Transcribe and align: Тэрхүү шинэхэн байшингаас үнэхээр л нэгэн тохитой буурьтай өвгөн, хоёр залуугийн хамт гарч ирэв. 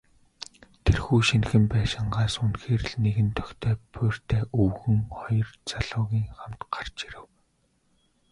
Тэрхүү 0.83 1.19
шинэхэн 1.27 1.65
байшингаас 1.73 2.33
үнэхээр 2.43 2.81
л 2.89 2.91
нэгэн 3.05 3.29
тохитой 3.37 3.75
буурьтай 3.93 4.41
өвгөн, 4.63 4.99
хоёр 5.19 5.47
залуугийн 5.69 6.27
хамт 6.39 6.61
гарч 6.73 6.97
ирэв. 7.07 7.25